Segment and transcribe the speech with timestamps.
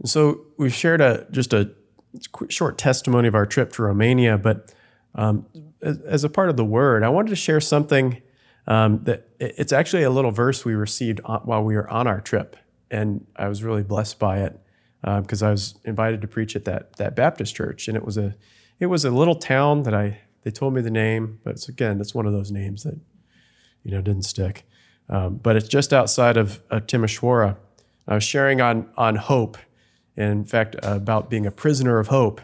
[0.00, 1.70] And so we've shared a just a
[2.48, 4.74] short testimony of our trip to Romania, but
[5.14, 5.46] um,
[5.82, 8.20] as, a part of the word, I wanted to share something
[8.66, 12.56] um, that it's actually a little verse we received while we were on our trip,
[12.90, 14.60] and I was really blessed by it
[15.02, 18.16] because um, I was invited to preach at that that Baptist church, and it was
[18.16, 18.34] a
[18.78, 21.98] it was a little town that I they told me the name, but it's again
[21.98, 22.98] that's one of those names that
[23.82, 24.64] you know didn't stick.
[25.08, 27.56] Um, but it's just outside of, of Timișoara.
[28.06, 29.58] I was sharing on on hope,
[30.22, 32.40] in fact uh, about being a prisoner of hope,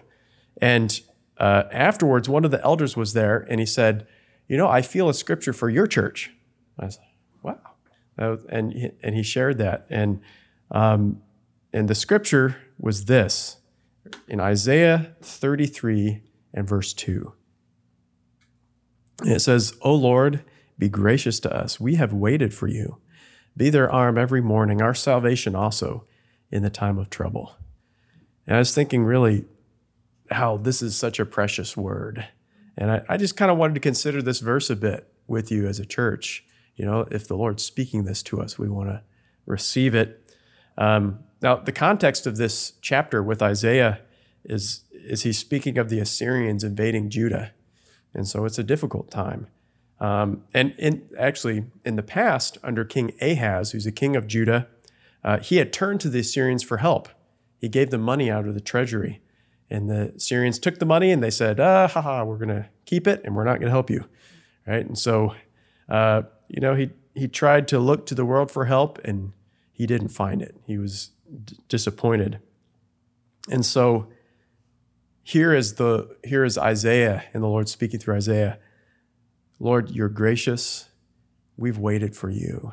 [0.61, 1.01] and
[1.39, 4.07] uh, afterwards one of the elders was there, and he said,
[4.49, 6.31] "You know, I feel a scripture for your church."
[6.79, 6.99] I was
[7.45, 7.59] like,
[8.19, 10.21] "Wow," and he, and he shared that, and
[10.71, 11.23] um,
[11.73, 13.59] and the scripture was this
[14.29, 16.23] in Isaiah 33
[16.55, 17.33] and verse 2.
[19.21, 20.45] And it says, O Lord,
[20.79, 21.81] be gracious to us.
[21.81, 22.99] We have waited for you.
[23.57, 26.07] Be their arm every morning, our salvation also
[26.51, 27.57] in the time of trouble.
[28.47, 29.45] And I was thinking really
[30.31, 32.27] how this is such a precious word.
[32.77, 35.67] And I, I just kind of wanted to consider this verse a bit with you
[35.67, 36.45] as a church.
[36.77, 39.03] You know, if the Lord's speaking this to us, we want to
[39.47, 40.23] receive it.
[40.77, 44.01] Um, now, the context of this chapter with Isaiah
[44.45, 47.53] is, is he's speaking of the Assyrians invading Judah.
[48.15, 49.49] And so it's a difficult time.
[49.99, 54.69] Um, and in, actually, in the past, under King Ahaz, who's a king of Judah,
[55.25, 57.09] uh, he had turned to the Assyrians for help.
[57.59, 59.21] He gave them money out of the treasury.
[59.69, 63.07] And the Assyrians took the money and they said, ah, ha, we're going to keep
[63.07, 64.05] it and we're not going to help you.
[64.67, 64.87] Right?
[64.87, 65.35] And so,
[65.89, 69.33] uh, you know, he, he tried to look to the world for help and
[69.73, 70.55] he didn't find it.
[70.67, 71.11] He was
[71.45, 72.41] d- disappointed.
[73.51, 74.09] And so
[75.23, 78.59] here is the here is Isaiah and the Lord speaking through Isaiah.
[79.59, 80.89] Lord, you're gracious.
[81.57, 82.73] We've waited for you.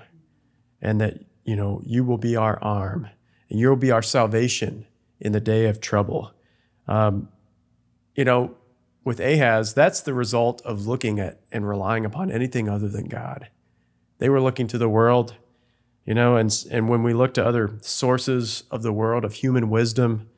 [0.82, 3.10] And that, you know, you will be our arm
[3.54, 4.88] and you'll be our salvation
[5.20, 6.34] in the day of trouble.
[6.88, 7.30] Um,
[8.16, 8.56] you know,
[9.04, 13.50] with Ahaz, that's the result of looking at and relying upon anything other than God.
[14.18, 15.36] They were looking to the world,
[16.04, 19.70] you know, and, and when we look to other sources of the world of human
[19.70, 20.30] wisdom,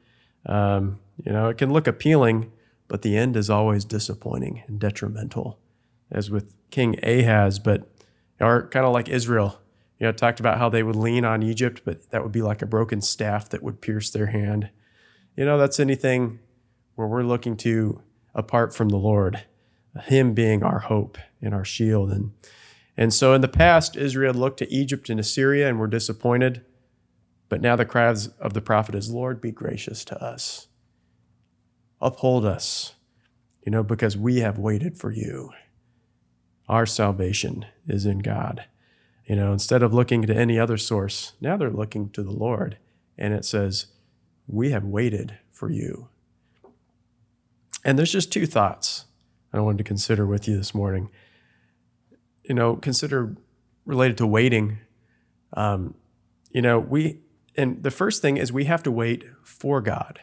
[0.45, 2.51] um, you know, it can look appealing,
[2.89, 5.57] but the end is always disappointing and detrimental,
[6.11, 7.87] as with King Ahaz, but
[8.41, 9.61] or kind of like Israel.
[9.99, 12.61] You know, talked about how they would lean on Egypt, but that would be like
[12.61, 14.69] a broken staff that would pierce their hand.
[15.37, 16.39] You know, that's anything
[16.95, 18.01] where we're looking to
[18.33, 19.45] apart from the Lord,
[20.03, 22.11] Him being our hope and our shield.
[22.11, 22.31] And
[22.97, 26.63] and so in the past, Israel looked to Egypt and Assyria and were disappointed.
[27.49, 28.07] But now the cry
[28.39, 30.67] of the prophet is, Lord, be gracious to us.
[32.01, 32.95] Uphold us,
[33.65, 35.51] you know, because we have waited for you.
[36.67, 38.65] Our salvation is in God.
[39.25, 42.77] You know, instead of looking to any other source, now they're looking to the Lord.
[43.17, 43.87] And it says,
[44.47, 46.09] We have waited for you.
[47.83, 49.05] And there's just two thoughts
[49.51, 51.09] I wanted to consider with you this morning
[52.47, 53.35] you know, consider
[53.85, 54.79] related to waiting.
[55.53, 55.95] Um,
[56.51, 57.19] you know, we
[57.57, 60.21] and the first thing is we have to wait for God,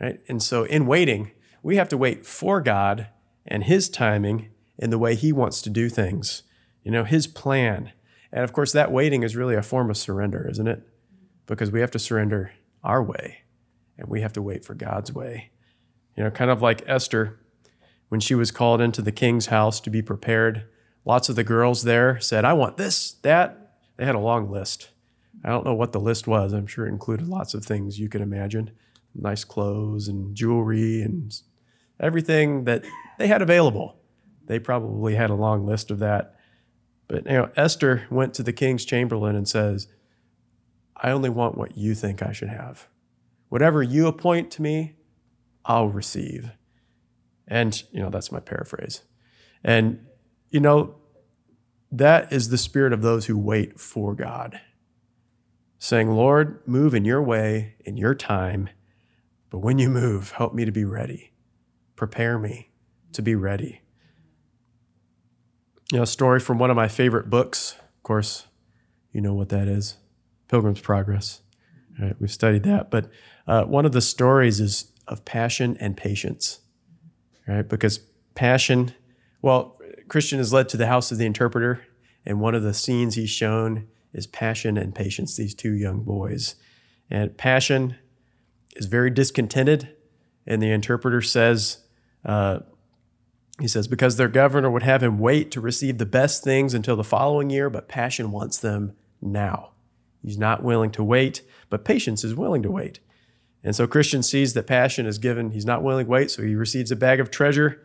[0.00, 0.20] right?
[0.28, 1.32] And so in waiting,
[1.62, 3.08] we have to wait for God
[3.46, 6.42] and His timing in the way He wants to do things.
[6.82, 7.92] You know, His plan,
[8.32, 10.82] and of course, that waiting is really a form of surrender, isn't it?
[11.46, 13.42] Because we have to surrender our way,
[13.98, 15.50] and we have to wait for God's way.
[16.16, 17.38] You know, kind of like Esther
[18.08, 20.66] when she was called into the king's house to be prepared
[21.04, 23.58] Lots of the girls there said, I want this, that.
[23.96, 24.90] They had a long list.
[25.44, 26.52] I don't know what the list was.
[26.52, 28.70] I'm sure it included lots of things you can imagine
[29.14, 31.34] nice clothes and jewelry and
[32.00, 32.84] everything that
[33.18, 33.96] they had available.
[34.46, 36.36] They probably had a long list of that.
[37.12, 39.86] But you Esther went to the king's chamberlain and says,
[40.96, 42.88] I only want what you think I should have.
[43.50, 44.94] Whatever you appoint to me,
[45.66, 46.52] I'll receive.
[47.46, 49.02] And, you know, that's my paraphrase.
[49.62, 50.06] And
[50.48, 50.94] you know,
[51.90, 54.58] that is the spirit of those who wait for God,
[55.78, 58.70] saying, Lord, move in your way, in your time,
[59.50, 61.34] but when you move, help me to be ready.
[61.94, 62.70] Prepare me
[63.12, 63.81] to be ready.
[65.92, 68.46] You know, a story from one of my favorite books, of course,
[69.12, 69.98] you know what that is
[70.48, 71.42] Pilgrim's Progress.
[72.00, 72.90] Right, we've studied that.
[72.90, 73.10] But
[73.46, 76.60] uh, one of the stories is of passion and patience,
[77.46, 77.68] right?
[77.68, 77.98] Because
[78.34, 78.94] passion,
[79.42, 79.78] well,
[80.08, 81.82] Christian is led to the house of the interpreter,
[82.24, 86.54] and one of the scenes he's shown is passion and patience, these two young boys.
[87.10, 87.96] And passion
[88.76, 89.94] is very discontented,
[90.46, 91.84] and the interpreter says,
[92.24, 92.60] uh,
[93.60, 96.96] he says, because their governor would have him wait to receive the best things until
[96.96, 99.72] the following year, but passion wants them now,
[100.22, 103.00] He's not willing to wait, but patience is willing to wait.
[103.64, 105.50] And so Christian sees that passion is given.
[105.50, 107.82] He's not willing to wait, so he receives a bag of treasure,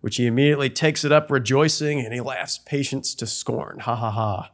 [0.00, 3.80] which he immediately takes it up rejoicing, and he laughs patience to scorn.
[3.80, 4.50] Ha ha ha.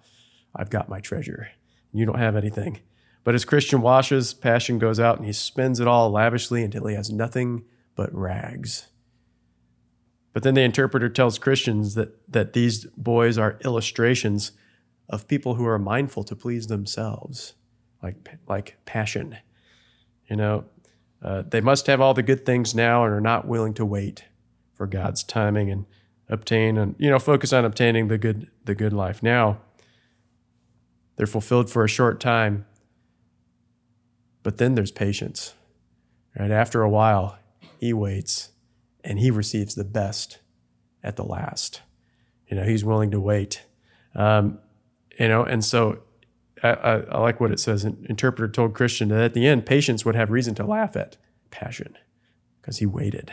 [0.54, 1.48] I've got my treasure.
[1.92, 2.80] You don't have anything.
[3.24, 6.94] But as Christian washes, passion goes out and he spends it all lavishly until he
[6.94, 7.64] has nothing
[7.96, 8.88] but rags.
[10.34, 14.52] But then the interpreter tells Christians that, that these boys are illustrations
[15.08, 17.54] of people who are mindful to please themselves,
[18.02, 18.16] like,
[18.46, 19.38] like passion.
[20.28, 20.64] You know,
[21.22, 24.24] uh, they must have all the good things now and are not willing to wait
[24.74, 25.86] for God's timing and
[26.28, 29.58] obtain and you know focus on obtaining the good the good life now.
[31.16, 32.66] They're fulfilled for a short time,
[34.42, 35.54] but then there's patience.
[36.36, 37.38] Right after a while,
[37.78, 38.50] he waits
[39.04, 40.38] and he receives the best
[41.02, 41.82] at the last.
[42.48, 43.62] You know, he's willing to wait.
[44.14, 44.58] Um,
[45.18, 46.00] you know, and so
[46.62, 47.84] I, I, I, like what it says.
[47.84, 51.16] An interpreter told Christian that at the end, patience would have reason to laugh at
[51.50, 51.96] passion
[52.60, 53.32] because he waited.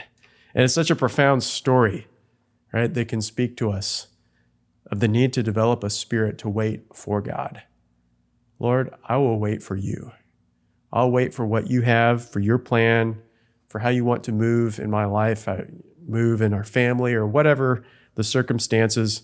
[0.53, 2.07] And it's such a profound story,
[2.73, 2.93] right?
[2.93, 4.07] That can speak to us
[4.91, 7.63] of the need to develop a spirit to wait for God.
[8.59, 10.11] Lord, I will wait for you.
[10.91, 13.21] I'll wait for what you have, for your plan,
[13.71, 15.47] for how you want to move in my life,
[16.05, 17.83] move in our family, or whatever
[18.15, 19.23] the circumstances.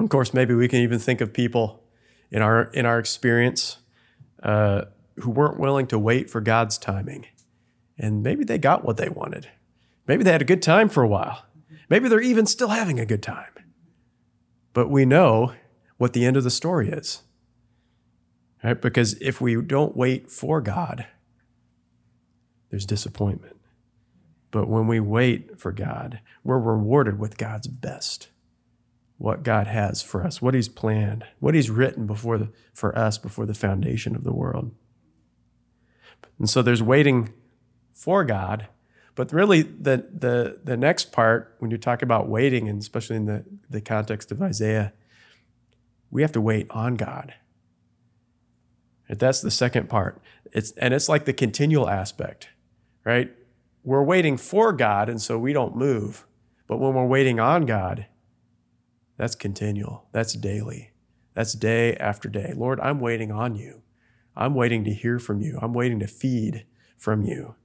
[0.00, 1.84] Of course, maybe we can even think of people
[2.32, 3.78] in our in our experience
[4.42, 4.82] uh,
[5.16, 7.26] who weren't willing to wait for God's timing,
[7.96, 9.48] and maybe they got what they wanted.
[10.08, 11.44] Maybe they had a good time for a while.
[11.88, 13.52] Maybe they're even still having a good time.
[14.72, 15.54] But we know
[15.98, 17.22] what the end of the story is.
[18.64, 18.80] Right?
[18.80, 21.06] Because if we don't wait for God,
[22.70, 23.56] there's disappointment.
[24.50, 28.28] But when we wait for God, we're rewarded with God's best.
[29.18, 33.18] What God has for us, what He's planned, what He's written before the, for us
[33.18, 34.74] before the foundation of the world.
[36.38, 37.34] And so there's waiting
[37.92, 38.68] for God,
[39.14, 43.26] but really the, the, the next part, when you talk about waiting, and especially in
[43.26, 44.94] the, the context of Isaiah,
[46.10, 47.34] we have to wait on God.
[49.08, 50.20] That's the second part.
[50.52, 52.48] It's, and it's like the continual aspect
[53.10, 53.32] right?
[53.82, 56.26] We're waiting for God, and so we don't move.
[56.68, 58.06] But when we're waiting on God,
[59.16, 60.92] that's continual, that's daily,
[61.34, 62.52] that's day after day.
[62.56, 63.82] Lord, I'm waiting on you.
[64.36, 65.58] I'm waiting to hear from you.
[65.60, 66.66] I'm waiting to feed
[66.96, 67.56] from you.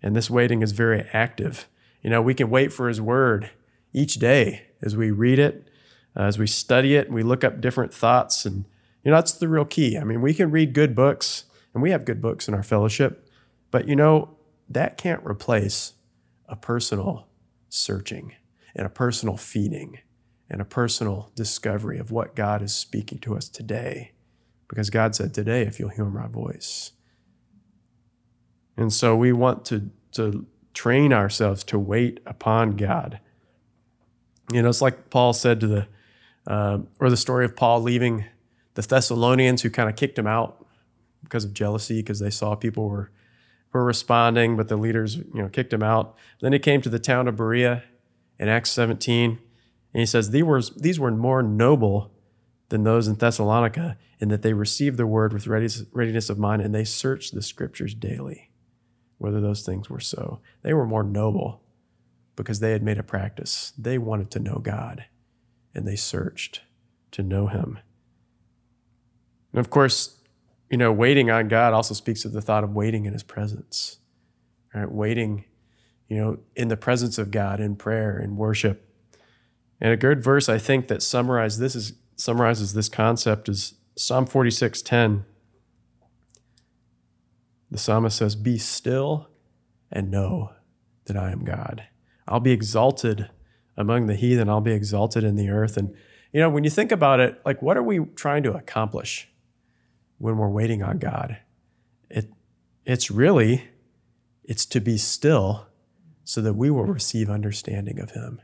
[0.00, 1.66] And this waiting is very active.
[2.00, 3.50] You know, we can wait for His word
[3.92, 5.68] each day as we read it,
[6.16, 8.46] uh, as we study it, and we look up different thoughts.
[8.46, 8.66] And,
[9.02, 9.98] you know, that's the real key.
[9.98, 13.23] I mean, we can read good books, and we have good books in our fellowship,
[13.74, 14.28] but you know,
[14.68, 15.94] that can't replace
[16.48, 17.26] a personal
[17.68, 18.32] searching
[18.72, 19.98] and a personal feeding
[20.48, 24.12] and a personal discovery of what God is speaking to us today.
[24.68, 26.92] Because God said, Today, if you'll hear my voice.
[28.76, 33.18] And so we want to, to train ourselves to wait upon God.
[34.52, 35.88] You know, it's like Paul said to the,
[36.46, 38.24] uh, or the story of Paul leaving
[38.74, 40.64] the Thessalonians who kind of kicked him out
[41.24, 43.10] because of jealousy, because they saw people were
[43.74, 46.14] were responding, but the leaders, you know, kicked him out.
[46.40, 47.82] Then he came to the town of Berea
[48.38, 52.12] in Acts 17, and he says, these were, these were more noble
[52.68, 56.74] than those in Thessalonica in that they received the word with readiness of mind and
[56.74, 58.50] they searched the scriptures daily,
[59.18, 60.40] whether those things were so.
[60.62, 61.62] They were more noble
[62.36, 63.72] because they had made a practice.
[63.76, 65.04] They wanted to know God
[65.74, 66.62] and they searched
[67.12, 67.78] to know him.
[69.52, 70.18] And of course,
[70.70, 73.98] you know, waiting on God also speaks of the thought of waiting in his presence,
[74.74, 74.90] right?
[74.90, 75.44] Waiting,
[76.08, 78.88] you know, in the presence of God in prayer and worship.
[79.80, 84.26] And a good verse I think that summarizes this is summarizes this concept is Psalm
[84.26, 85.24] 46:10.
[87.70, 89.28] The psalmist says, "Be still
[89.90, 90.52] and know
[91.06, 91.84] that I am God.
[92.26, 93.30] I'll be exalted
[93.76, 95.94] among the heathen, I'll be exalted in the earth." And
[96.32, 99.28] you know, when you think about it, like what are we trying to accomplish?
[100.18, 101.38] When we're waiting on God.
[102.10, 102.30] It,
[102.84, 103.68] it's really,
[104.44, 105.66] it's to be still
[106.24, 108.40] so that we will receive understanding of Him.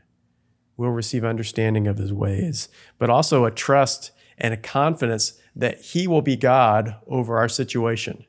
[0.77, 6.07] We'll receive understanding of His ways, but also a trust and a confidence that He
[6.07, 8.25] will be God over our situation.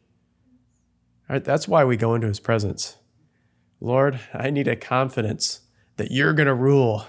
[1.28, 1.44] Right?
[1.44, 2.96] That's why we go into His presence.
[3.80, 5.60] Lord, I need a confidence
[5.96, 7.06] that you're going to rule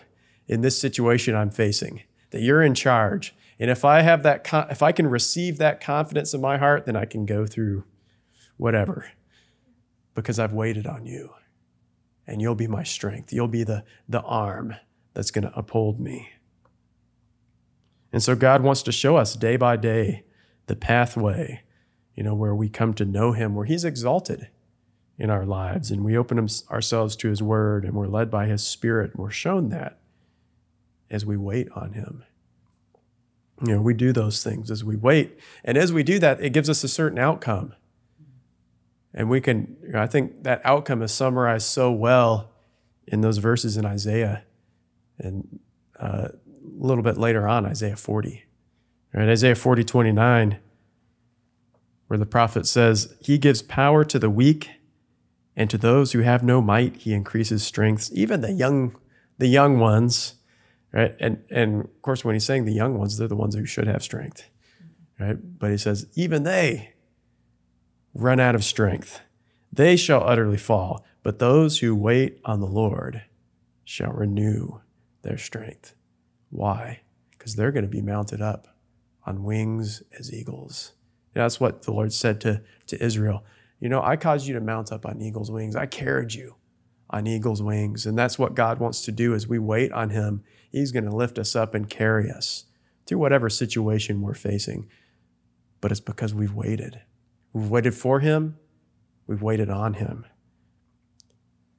[0.48, 4.84] in this situation I'm facing, that you're in charge, and if I have that, if
[4.84, 7.86] I can receive that confidence in my heart, then I can go through
[8.58, 9.10] whatever
[10.14, 11.30] because I've waited on you.
[12.28, 13.32] And you'll be my strength.
[13.32, 14.76] You'll be the, the arm
[15.14, 16.32] that's going to uphold me.
[18.12, 20.26] And so God wants to show us day by day
[20.66, 21.62] the pathway,
[22.16, 24.50] you know, where we come to know Him, where He's exalted
[25.18, 28.62] in our lives, and we open ourselves to His Word, and we're led by His
[28.62, 30.02] Spirit, and we're shown that
[31.10, 32.26] as we wait on Him.
[33.62, 36.52] You know, we do those things as we wait, and as we do that, it
[36.52, 37.74] gives us a certain outcome.
[39.14, 42.52] And we can, you know, I think that outcome is summarized so well
[43.08, 44.44] in those verses in Isaiah
[45.20, 45.60] and
[46.00, 48.44] uh, a little bit later on, Isaiah 40.
[49.14, 50.58] Right, Isaiah 40, 29,
[52.08, 54.72] where the prophet says, He gives power to the weak,
[55.56, 58.10] and to those who have no might, he increases strength.
[58.14, 58.96] Even the young,
[59.38, 60.36] the young ones,
[60.94, 61.16] right?
[61.20, 63.88] And and of course, when he's saying the young ones, they're the ones who should
[63.88, 64.50] have strength,
[65.20, 65.38] right?
[65.60, 66.94] But he says, even they
[68.14, 69.20] run out of strength.
[69.72, 73.24] They shall utterly fall, but those who wait on the Lord
[73.84, 74.82] shall renew
[75.24, 75.96] their strength.
[76.52, 77.02] Why?
[77.32, 78.68] Because they're going to be mounted up
[79.26, 80.92] on wings as eagles.
[81.34, 83.44] that's what the Lord said to, to Israel.
[83.80, 85.76] You know, I caused you to mount up on eagle's wings.
[85.76, 86.56] I carried you
[87.14, 88.06] on eagle's wings.
[88.06, 90.44] And that's what God wants to do as we wait on him.
[90.72, 92.66] He's going to lift us up and carry us
[93.06, 94.90] through whatever situation we're facing.
[95.80, 97.02] But it's because we've waited.
[97.54, 98.58] We've waited for him,
[99.28, 100.26] we've waited on him.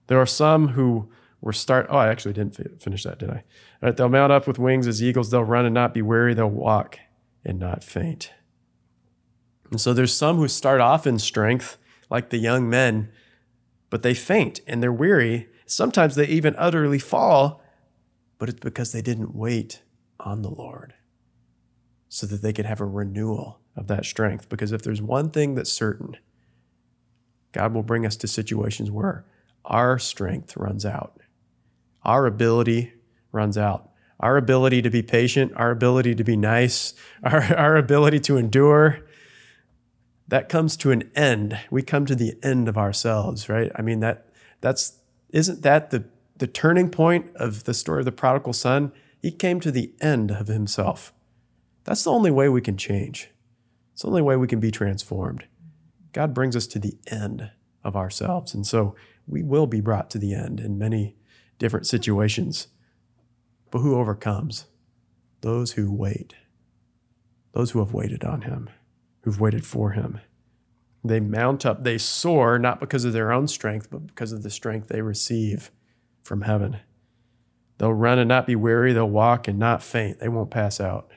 [0.06, 1.10] There are some who
[1.40, 1.88] were start.
[1.90, 3.36] Oh, I actually didn't finish that, did I?
[3.36, 3.42] All
[3.82, 5.30] right, they'll mount up with wings as eagles.
[5.30, 6.32] They'll run and not be weary.
[6.32, 7.00] They'll walk
[7.44, 8.30] and not faint.
[9.70, 11.76] And so there's some who start off in strength,
[12.08, 13.10] like the young men,
[13.90, 15.48] but they faint and they're weary.
[15.66, 17.62] Sometimes they even utterly fall,
[18.38, 19.82] but it's because they didn't wait
[20.20, 20.94] on the Lord
[22.08, 24.48] so that they could have a renewal of that strength.
[24.48, 26.16] Because if there's one thing that's certain,
[27.52, 29.24] God will bring us to situations where
[29.64, 31.20] our strength runs out,
[32.04, 32.92] our ability
[33.32, 38.20] runs out our ability to be patient, our ability to be nice, our, our ability
[38.20, 39.00] to endure,
[40.28, 41.58] that comes to an end.
[41.70, 43.70] We come to the end of ourselves, right?
[43.76, 44.26] I mean, that
[44.60, 44.98] that's
[45.30, 46.04] isn't that the,
[46.36, 48.92] the turning point of the story of the prodigal son?
[49.20, 51.12] He came to the end of himself.
[51.84, 53.30] That's the only way we can change.
[53.92, 55.44] It's the only way we can be transformed.
[56.12, 57.50] God brings us to the end
[57.82, 58.54] of ourselves.
[58.54, 58.94] And so
[59.26, 61.16] we will be brought to the end in many
[61.58, 62.68] different situations.
[63.70, 64.66] But who overcomes?
[65.40, 66.34] Those who wait.
[67.52, 68.68] Those who have waited on him,
[69.24, 70.20] who've waited for him.
[71.02, 74.50] They mount up, they soar, not because of their own strength, but because of the
[74.50, 75.70] strength they receive
[76.22, 76.78] from heaven.
[77.78, 80.20] They'll run and not be weary, they'll walk and not faint.
[80.20, 81.10] They won't pass out.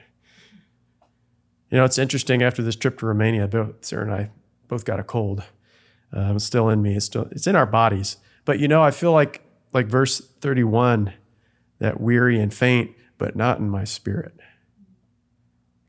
[1.69, 4.31] You know, it's interesting after this trip to Romania, both Sarah and I
[4.67, 5.43] both got a cold.
[6.15, 6.95] Uh, it's still in me.
[6.95, 8.17] It's still it's in our bodies.
[8.45, 9.41] But you know, I feel like
[9.73, 11.13] like verse 31
[11.79, 14.33] that weary and faint, but not in my spirit.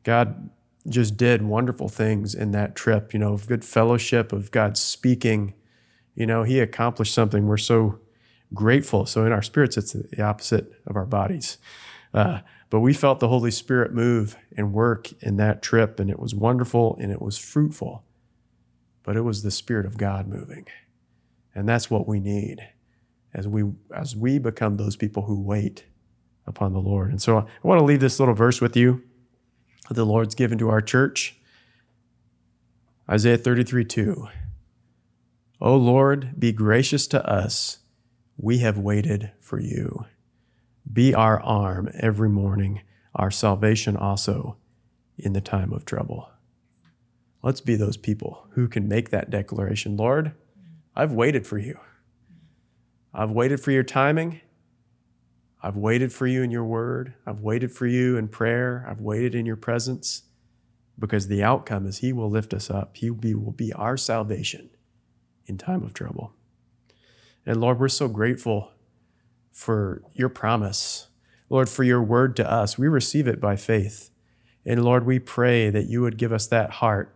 [0.02, 0.50] God
[0.86, 5.54] just did wonderful things in that trip, you know, of good fellowship, of God speaking.
[6.14, 7.46] You know, He accomplished something.
[7.46, 8.00] We're so
[8.54, 9.06] grateful.
[9.06, 11.58] So in our spirits, it's the opposite of our bodies.
[12.14, 16.18] Uh, but we felt the Holy Spirit move and work in that trip, and it
[16.18, 18.04] was wonderful and it was fruitful.
[19.02, 20.66] But it was the Spirit of God moving.
[21.54, 22.60] And that's what we need
[23.34, 25.84] as we as we become those people who wait
[26.46, 27.10] upon the Lord.
[27.10, 29.02] And so I want to leave this little verse with you
[29.88, 31.36] that the Lord's given to our church.
[33.10, 34.28] Isaiah 33 2.
[35.60, 37.78] O Lord, be gracious to us.
[38.36, 40.06] We have waited for you.
[40.90, 42.82] Be our arm every morning,
[43.14, 44.56] our salvation also
[45.16, 46.30] in the time of trouble.
[47.42, 50.32] Let's be those people who can make that declaration Lord,
[50.94, 51.78] I've waited for you.
[53.14, 54.40] I've waited for your timing.
[55.60, 57.14] I've waited for you in your word.
[57.26, 58.86] I've waited for you in prayer.
[58.88, 60.22] I've waited in your presence
[60.98, 62.96] because the outcome is He will lift us up.
[62.96, 64.70] He will be, will be our salvation
[65.46, 66.32] in time of trouble.
[67.44, 68.72] And Lord, we're so grateful
[69.50, 71.08] for your promise.
[71.50, 72.78] Lord, for your word to us.
[72.78, 74.10] We receive it by faith.
[74.64, 77.14] And Lord, we pray that you would give us that heart,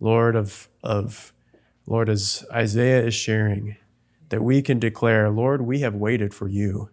[0.00, 1.32] Lord, of, of
[1.86, 3.76] Lord, as Isaiah is sharing,
[4.30, 6.88] that we can declare, Lord, we have waited for you.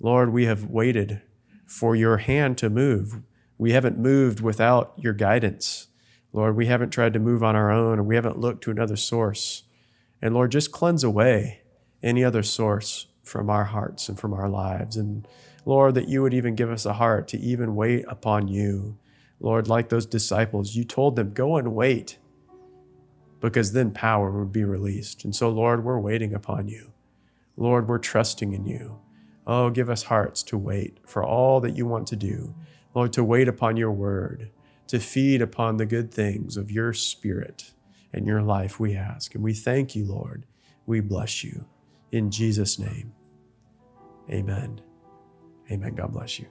[0.00, 1.20] Lord, we have waited
[1.66, 3.20] for your hand to move.
[3.58, 5.88] We haven't moved without your guidance.
[6.32, 8.96] Lord, we haven't tried to move on our own, and we haven't looked to another
[8.96, 9.64] source.
[10.22, 11.60] And Lord, just cleanse away
[12.02, 14.96] any other source from our hearts and from our lives.
[14.96, 15.28] And
[15.66, 18.96] Lord, that you would even give us a heart to even wait upon you.
[19.38, 22.18] Lord, like those disciples, you told them, go and wait
[23.40, 25.24] because then power would be released.
[25.24, 26.92] And so, Lord, we're waiting upon you.
[27.56, 28.98] Lord, we're trusting in you.
[29.50, 32.54] Oh, give us hearts to wait for all that you want to do.
[32.94, 34.48] Lord, to wait upon your word,
[34.86, 37.72] to feed upon the good things of your spirit
[38.12, 39.34] and your life, we ask.
[39.34, 40.46] And we thank you, Lord.
[40.86, 41.64] We bless you.
[42.12, 43.12] In Jesus' name,
[44.30, 44.82] amen.
[45.68, 45.96] Amen.
[45.96, 46.46] God bless you.